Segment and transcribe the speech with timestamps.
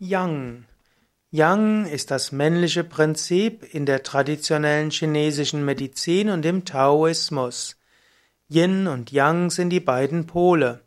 [0.00, 0.64] Yang.
[1.30, 7.76] Yang ist das männliche Prinzip in der traditionellen chinesischen Medizin und im Taoismus.
[8.48, 10.80] Yin und Yang sind die beiden Pole.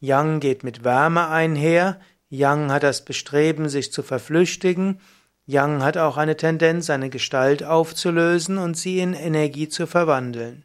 [0.00, 2.00] Yang geht mit Wärme einher,
[2.30, 5.00] Yang hat das Bestreben, sich zu verflüchtigen,
[5.44, 10.64] Yang hat auch eine Tendenz, seine Gestalt aufzulösen und sie in Energie zu verwandeln.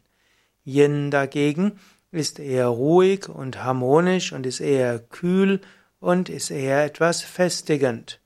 [0.66, 1.80] Yin dagegen
[2.12, 5.60] ist eher ruhig und harmonisch und ist eher kühl
[6.04, 8.20] und ist eher etwas festigend.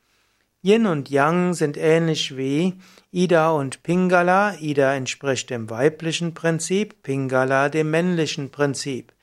[0.63, 2.73] Yin und Yang sind ähnlich wie
[3.11, 4.55] Ida und Pingala.
[4.59, 9.13] Ida entspricht dem weiblichen Prinzip, Pingala dem männlichen Prinzip.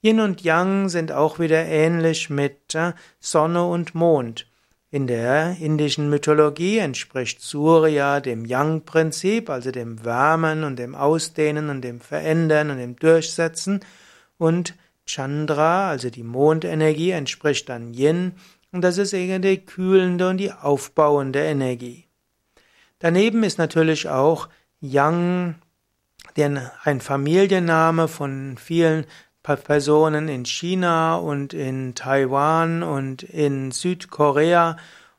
[0.00, 4.46] Yin und Yang sind auch wieder ähnlich mit äh, Sonne und Mond.
[4.92, 11.82] In der indischen Mythologie entspricht Surya dem Yang-Prinzip, also dem Wärmen und dem Ausdehnen und
[11.82, 13.80] dem Verändern und dem Durchsetzen,
[14.38, 14.74] und
[15.06, 18.32] Chandra, also die Mondenergie, entspricht dann Yin
[18.72, 22.06] und das ist eher die kühlende und die aufbauende Energie.
[22.98, 24.48] Daneben ist natürlich auch
[24.80, 25.56] Yang
[26.36, 29.06] ein Familienname von vielen
[29.42, 34.76] Personen in China und in Taiwan und in Südkorea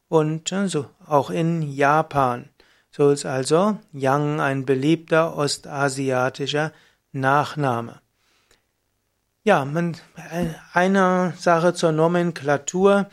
[0.10, 2.50] und äh, so auch in Japan.
[2.92, 6.72] So ist also Yang ein beliebter ostasiatischer
[7.12, 8.02] Nachname.
[9.48, 9.96] Ja, man,
[10.74, 13.06] eine Sache zur Nomenklatur.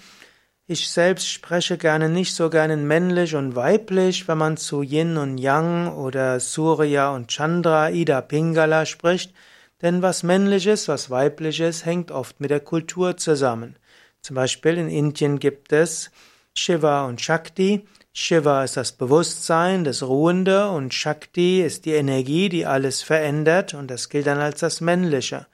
[0.66, 5.36] Ich selbst spreche gerne nicht so gerne männlich und weiblich, wenn man zu Yin und
[5.36, 9.34] Yang oder Surya und Chandra, Ida Pingala spricht,
[9.82, 13.76] denn was männliches, was weibliches hängt oft mit der Kultur zusammen.
[14.22, 16.10] Zum Beispiel in Indien gibt es
[16.54, 17.86] Shiva und Shakti.
[18.14, 23.90] Shiva ist das Bewusstsein, das Ruhende und Shakti ist die Energie, die alles verändert und
[23.90, 25.46] das gilt dann als das Männliche.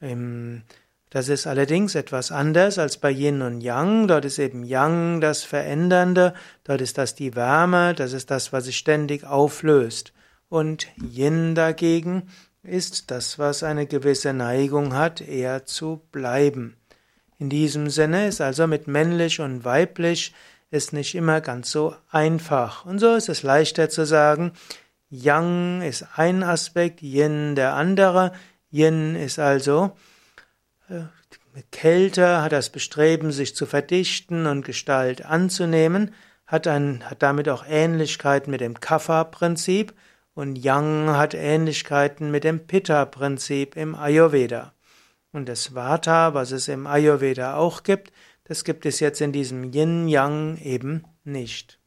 [0.00, 4.08] Das ist allerdings etwas anders als bei Yin und Yang.
[4.08, 8.64] Dort ist eben Yang das Verändernde, dort ist das die Wärme, das ist das, was
[8.64, 10.12] sich ständig auflöst.
[10.48, 12.28] Und Yin dagegen
[12.62, 16.76] ist das, was eine gewisse Neigung hat, eher zu bleiben.
[17.38, 20.34] In diesem Sinne ist also mit männlich und weiblich
[20.70, 22.84] ist nicht immer ganz so einfach.
[22.84, 24.52] Und so ist es leichter zu sagen,
[25.08, 28.32] Yang ist ein Aspekt, Yin der andere.
[28.70, 29.96] Yin ist also
[30.88, 31.02] äh,
[31.70, 36.12] Kälte, hat das Bestreben, sich zu verdichten und Gestalt anzunehmen,
[36.46, 39.94] hat, ein, hat damit auch Ähnlichkeiten mit dem Kapha-Prinzip
[40.34, 44.74] und Yang hat Ähnlichkeiten mit dem Pitta-Prinzip im Ayurveda.
[45.32, 48.12] Und das Vata, was es im Ayurveda auch gibt,
[48.44, 51.80] das gibt es jetzt in diesem Yin-Yang eben nicht.